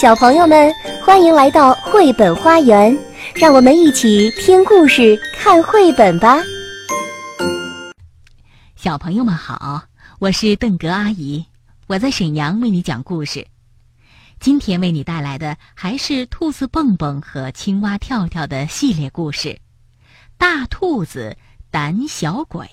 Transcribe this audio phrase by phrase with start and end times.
[0.00, 0.72] 小朋友们，
[1.04, 2.96] 欢迎来到绘本花园，
[3.34, 6.38] 让我们一起听故事、看绘本吧。
[8.76, 9.82] 小朋友们好，
[10.20, 11.44] 我是邓格阿姨，
[11.88, 13.44] 我在沈阳为你讲故事。
[14.38, 19.48] 今天为你带来的还是兔子蹦蹦和青蛙跳跳的系列故事，
[20.36, 21.36] 《大兔子
[21.72, 22.64] 胆小鬼》。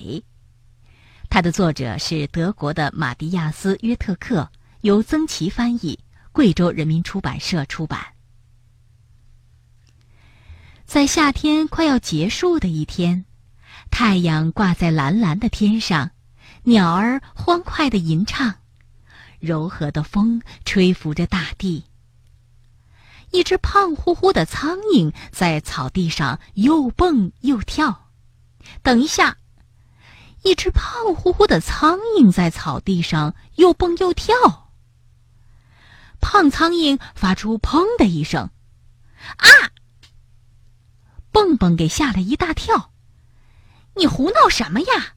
[1.27, 4.47] 它的作者是德国的马蒂亚斯·约特克，
[4.81, 5.97] 由曾琦翻译。
[6.35, 8.07] 贵州人民出版社出版。
[10.85, 13.23] 在夏天快要结束的一天，
[13.89, 16.11] 太阳挂在蓝蓝的天上，
[16.63, 18.53] 鸟儿欢快的吟唱，
[19.39, 21.85] 柔和的风吹拂着大地。
[23.31, 28.09] 一只胖乎乎的苍蝇在草地上又蹦又跳。
[28.83, 29.37] 等一下，
[30.43, 34.64] 一只胖乎乎的苍蝇在草地上又蹦又跳。
[36.35, 38.49] 胖苍蝇发出“砰”的一声，
[39.37, 39.47] 啊！
[41.31, 42.91] 蹦蹦给吓了一大跳。
[43.95, 45.15] 你胡闹什么呀？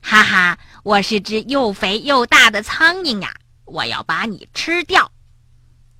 [0.00, 3.34] 哈哈，我是只又肥又大的苍蝇呀！
[3.64, 5.10] 我要把你吃掉。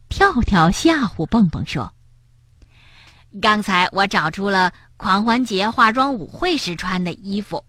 [0.08, 1.92] 跳跳吓唬蹦蹦说
[3.42, 7.64] ：“刚才我找出了狂欢节化妆舞会时穿的衣服。”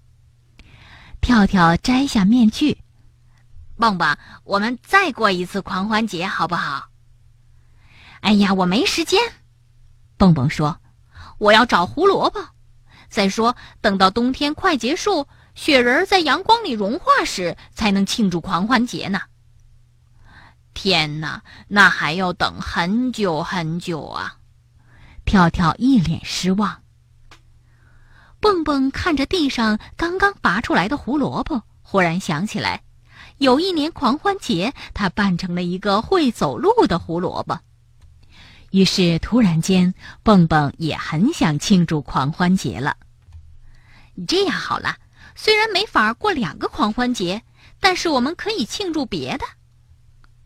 [1.21, 2.77] 跳跳摘下面具。
[3.80, 6.89] 蹦蹦，我们再过一次狂欢节好不好？
[8.19, 9.21] 哎呀，我没时间。
[10.17, 10.81] 蹦蹦说
[11.39, 12.45] ：“我要找胡萝卜。
[13.08, 19.21] 再说，等到冬天快结束，雪人在阳光里融化时，才能庆祝狂欢节呢。”
[20.75, 24.36] 天哪，那还要等很久很久啊！
[25.23, 26.83] 跳跳一脸失望。
[28.41, 32.83] 蹦蹦看着地上刚刚拔出来的胡萝卜，忽然想起来。
[33.40, 37.59] 有一年狂欢节，他扮成了一个会走路的胡萝卜。
[38.72, 42.98] 于是，突然间，蹦蹦也很想庆祝狂欢节了。
[44.28, 44.98] 这样好了，
[45.36, 47.42] 虽然没法过两个狂欢节，
[47.80, 49.45] 但是我们可以庆祝别的。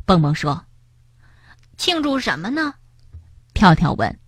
[0.05, 0.63] 蹦蹦说
[1.77, 2.75] ：“庆祝什么呢？”
[3.55, 4.19] 跳跳问。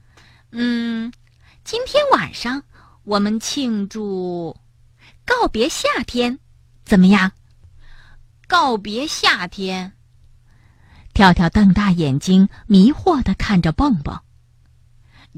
[0.50, 1.12] “嗯，
[1.62, 2.62] 今天晚上
[3.04, 4.56] 我们庆祝
[5.26, 6.38] 告别夏天，
[6.86, 7.30] 怎么样？”
[8.46, 9.92] 告别夏天，
[11.14, 14.20] 跳跳瞪大眼睛，迷惑的看着蹦蹦。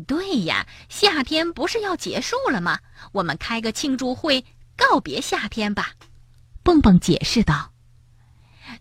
[0.06, 2.80] 对呀，夏天不是要结束了吗？
[3.12, 4.44] 我们开个庆祝会，
[4.76, 5.92] 告别夏天吧。
[6.62, 7.72] 蹦蹦解释道。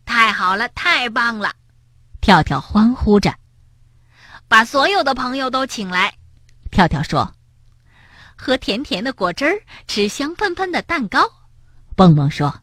[0.03, 1.53] 太好了，太棒了！
[2.19, 3.34] 跳跳欢呼着，
[4.47, 6.16] 把所有的朋友都请来。
[6.72, 7.35] 跳跳说
[8.35, 11.30] ：“喝甜甜的果汁儿，吃香喷喷的蛋糕。”
[11.96, 12.62] 蹦蹦说。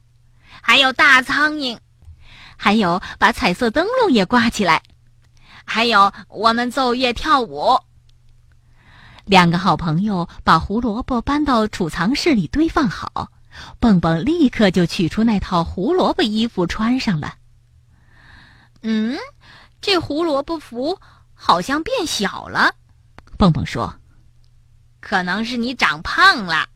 [0.62, 1.78] 还有大苍蝇，
[2.56, 4.82] 还有把彩色灯笼也挂起来，
[5.66, 7.78] 还有我们奏乐跳舞。
[9.24, 13.30] 两个好朋友把胡萝卜搬到储藏室里堆放好，
[13.78, 17.34] 蹦蹦立刻就取出那套胡萝卜衣服穿上了。
[18.82, 19.18] 嗯，
[19.80, 20.98] 这胡萝卜服
[21.34, 22.74] 好像变小了，
[23.36, 23.94] 蹦蹦说
[25.00, 26.66] ：“可能是你长胖了。”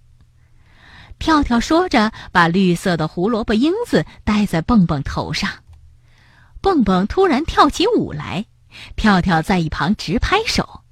[1.18, 5.50] 跳跳说着，把绿色的胡萝卜缨子戴在蹦蹦头上。
[6.60, 8.46] 蹦蹦突然跳起舞来，
[8.96, 10.82] 跳跳在一旁直拍手：“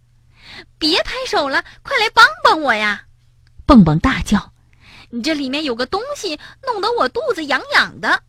[0.79, 3.07] 别拍手了，快来帮帮我呀！”
[3.67, 4.53] 蹦蹦大叫
[5.11, 8.23] ：“你这里面有个东西，弄得我肚子痒痒的。”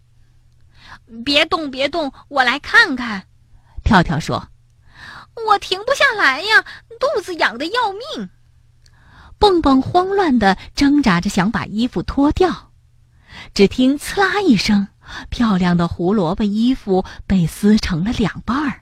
[1.23, 3.28] 别动，别动，我来看看。
[3.84, 4.50] 跳跳说
[5.47, 6.66] ：“我停不下来呀，
[7.00, 8.29] 肚子痒得要命。”
[9.38, 12.72] 蹦蹦慌乱地挣扎着想把衣服脱掉，
[13.53, 14.88] 只听“刺啦”一声，
[15.29, 18.81] 漂亮的胡萝卜衣服被撕成了两半儿。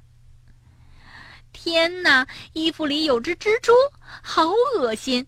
[1.51, 3.71] 天哪，衣服里有只蜘蛛，
[4.21, 4.43] 好
[4.77, 5.27] 恶心！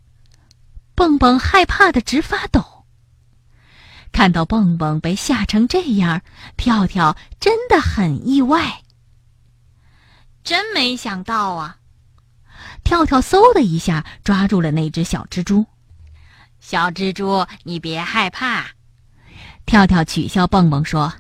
[0.93, 2.63] 蹦蹦害怕的直发抖。
[4.11, 6.21] 看到蹦蹦被吓成这样，
[6.55, 8.81] 跳跳真的很意外。
[10.43, 11.77] 真没想到啊！
[12.85, 15.65] 跳跳嗖的一下抓住了那只小蜘蛛，
[16.59, 18.67] 小蜘蛛，你别害怕。
[19.65, 21.11] 跳跳取笑蹦蹦说：“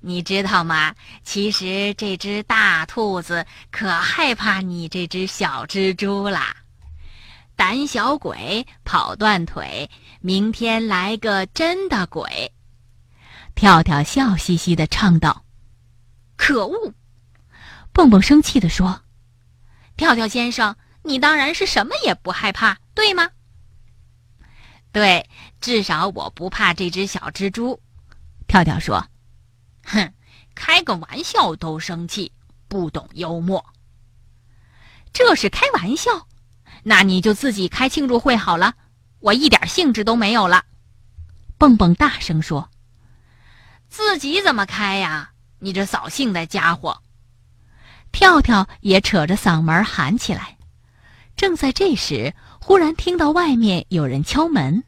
[0.00, 0.94] 你知道吗？
[1.24, 6.56] 其实这只大兔子可害怕你这只小蜘蛛啦。
[7.56, 9.90] 胆小鬼，跑断腿，
[10.20, 12.52] 明天来个真的鬼。”
[13.56, 15.44] 跳跳笑嘻嘻的唱道
[16.38, 16.94] ：“可恶！”
[17.92, 19.02] 蹦蹦生气的说
[19.98, 23.30] ：“跳跳先生。”你当然是什么也不害怕，对吗？
[24.92, 25.28] 对，
[25.60, 27.80] 至少我不怕这只小蜘蛛。
[28.46, 29.06] 跳跳说
[29.84, 30.12] ：“哼，
[30.54, 32.30] 开个玩笑都生气，
[32.68, 33.64] 不懂幽默。
[35.12, 36.28] 这是开玩笑，
[36.82, 38.74] 那你就自己开庆祝会好了，
[39.20, 40.64] 我一点兴致都没有了。
[41.58, 42.70] 蹦蹦大声说
[43.88, 45.32] ：“自己怎么开呀？
[45.58, 47.02] 你这扫兴的家伙！”
[48.12, 50.58] 跳跳也扯着嗓门喊起来。
[51.42, 54.84] 正在这时，忽然听到外面有人敲门。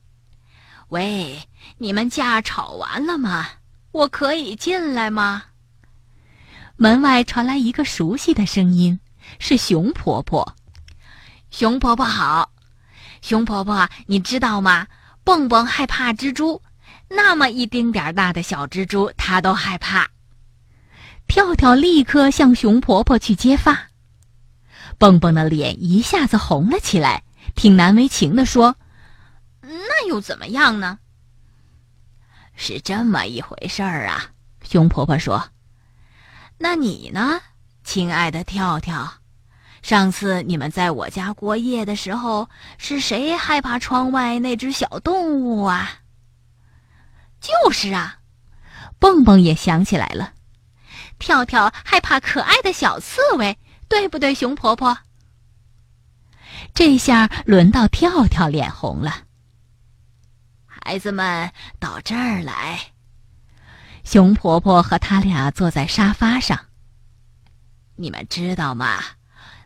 [0.90, 1.48] “喂，
[1.78, 3.48] 你们家吵完了吗？
[3.90, 5.44] 我可以进来吗？”
[6.76, 9.00] 门外传来一个熟悉的声音，
[9.38, 10.54] 是熊婆婆。
[11.50, 12.52] “熊婆婆好，
[13.22, 14.86] 熊婆婆，你知道吗？
[15.24, 16.60] 蹦蹦害怕蜘蛛，
[17.08, 20.06] 那么一丁点儿大的小蜘蛛，它都害怕。”
[21.26, 23.89] 跳跳立刻向熊婆婆去揭发，
[25.00, 27.22] 蹦蹦的脸一下子红了起来，
[27.54, 28.76] 挺难为情的说
[29.64, 30.98] ：“那又怎么样呢？
[32.54, 34.32] 是这么一回事儿啊。”
[34.62, 35.48] 熊婆婆说
[36.58, 37.40] ：“那你呢，
[37.82, 39.14] 亲爱的跳跳？
[39.80, 46.02] 上次你们在我家过夜的时候，是谁害怕窗外那只小动物啊？”
[47.40, 48.18] 就是啊，
[48.98, 50.34] 蹦蹦也想起来了。
[51.18, 53.56] 跳跳害怕可爱的小刺猬，
[53.90, 54.96] 对不对，熊婆婆？
[56.72, 59.24] 这下轮到跳跳脸红了。
[60.64, 62.80] 孩子们到这儿来。
[64.04, 66.58] 熊婆婆和他俩坐在沙发上。
[67.96, 69.00] 你们知道吗？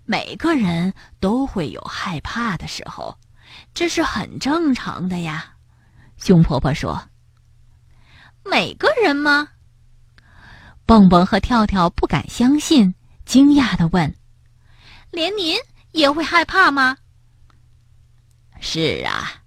[0.06, 3.18] 每个人都会有害怕的时候，
[3.74, 5.54] 这是很正常的呀。
[6.16, 7.10] 熊婆婆说
[8.42, 9.48] ：“每个人吗？”
[10.86, 12.94] 蹦蹦和跳跳不敢相信，
[13.24, 14.14] 惊讶的问
[15.10, 15.56] ：“连您
[15.92, 16.96] 也会害怕吗
[18.60, 19.42] ？”“是啊，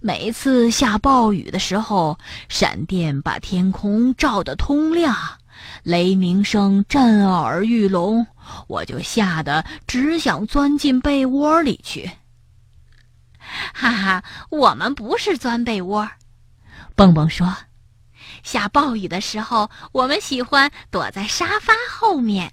[0.00, 5.16] 每次下暴雨的时候，闪电把天空照得通亮，
[5.82, 8.26] 雷鸣声震耳欲聋，
[8.66, 12.10] 我就吓得只想钻进被窝里去。
[13.72, 16.08] ”“哈哈，我们不是钻被窝。”
[16.94, 17.56] 蹦蹦说。
[18.42, 22.52] 下暴雨的时候，我们喜欢躲在沙发后面。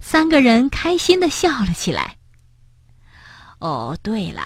[0.00, 2.16] 三个人开心的笑了起来。
[3.58, 4.42] 哦，对了，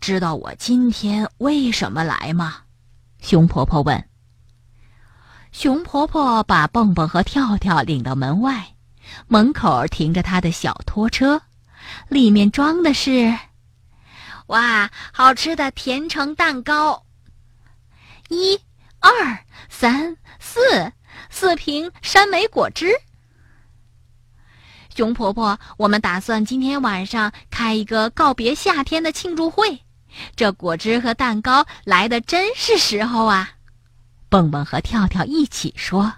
[0.00, 2.62] 知道我今天为什么来吗？
[3.20, 4.08] 熊婆婆问。
[5.52, 8.74] 熊婆婆把蹦蹦和跳跳领到门外，
[9.26, 11.42] 门口停着她的小拖车，
[12.08, 13.36] 里面装的是，
[14.46, 17.04] 哇，好吃的甜橙蛋糕。
[18.28, 18.60] 一。
[19.06, 19.38] 二
[19.68, 20.90] 三四，
[21.28, 22.90] 四瓶山莓果汁。
[24.94, 29.80] 熊婆婆，我们打算今天晚上开一个告别夏天的庆祝会，
[30.36, 33.50] 这果汁和蛋糕来的真是时候啊！
[34.28, 36.12] 蹦蹦和跳跳一起说：“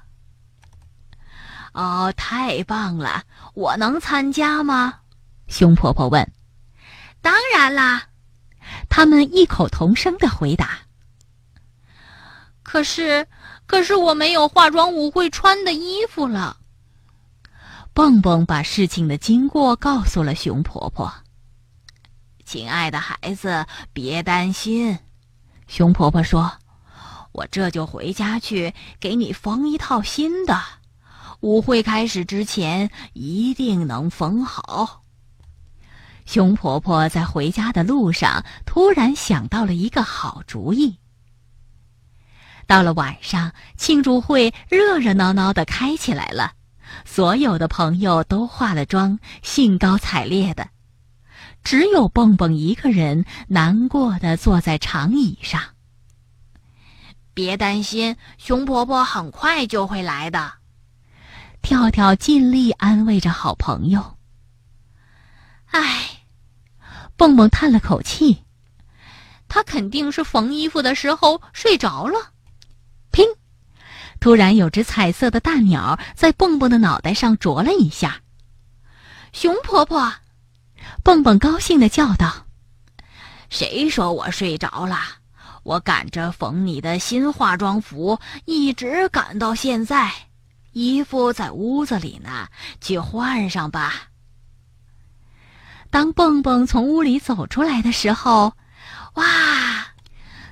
[1.72, 3.22] 哦，太棒了！
[3.54, 5.00] 我能参加吗？”
[5.48, 6.30] 熊婆婆问。
[7.22, 8.08] “当然啦！”
[8.90, 10.80] 他们异口同声的回答。
[12.62, 13.26] 可是，
[13.64, 16.58] 可是我没有化妆舞会穿的衣服了。
[17.96, 21.10] 蹦蹦把事情的经过告诉了熊婆婆。
[22.44, 23.64] 亲爱的孩子，
[23.94, 24.98] 别担心，
[25.66, 26.58] 熊婆婆说
[27.32, 30.60] ：“我这就回家去给你缝一套新的，
[31.40, 35.02] 舞会开始之前一定能缝好。”
[36.26, 40.98] 熊婆婆在回家的路上突然想到了一个好主意。
[42.66, 46.52] 到了晚上，庆祝会热热闹闹的开起来了，
[47.04, 50.68] 所有的朋友都化了妆，兴高采烈的，
[51.64, 55.60] 只有蹦蹦一个人难过的坐在长椅上。
[57.34, 60.52] 别担心，熊婆婆很快就会来的。
[61.60, 64.16] 跳跳尽力安慰着好朋友。
[65.66, 66.24] 唉，
[67.16, 68.44] 蹦蹦叹了口气，
[69.48, 72.32] 他肯定是缝衣服的时候睡着了。
[74.20, 78.20] 突然，有只彩色的大鸟在蹦蹦的脑袋上啄了一下。
[79.32, 80.12] 熊婆婆，
[81.04, 82.46] 蹦蹦高兴的叫道
[83.50, 84.98] ：“谁说我睡着了？
[85.62, 90.10] 我赶着缝你的新化妆服，一直赶到现在。
[90.72, 92.48] 衣服在屋子里呢，
[92.80, 94.08] 去换上吧。”
[95.90, 98.52] 当蹦蹦从屋里走出来的时候，
[99.14, 99.24] 哇！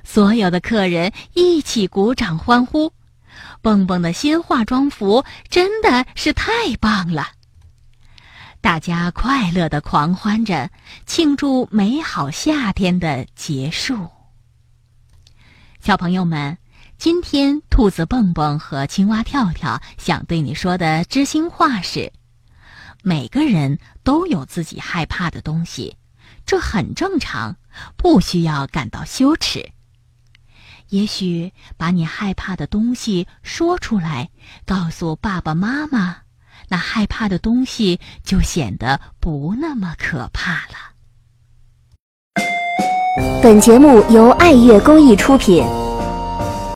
[0.04, 2.92] 所有的客人一起鼓掌欢呼，
[3.64, 7.28] 蹦蹦的新化妆服真的是太棒了！
[8.60, 10.68] 大家快乐的狂欢着，
[11.06, 14.10] 庆祝美好夏天的结束。
[15.80, 16.58] 小朋友们，
[16.98, 22.12] 今天，兔子蹦蹦和青蛙跳跳想对你说的知心话是：
[23.02, 25.96] 每个人都有自己害怕的东西，
[26.44, 27.56] 这很正常，
[27.96, 29.70] 不需要感到羞耻。
[30.94, 34.30] 也许把你害怕的东西说出来，
[34.64, 36.18] 告诉爸爸妈妈，
[36.68, 40.94] 那害怕的东西就显得不那么可怕了。
[43.42, 45.64] 本节目由爱乐公益出品。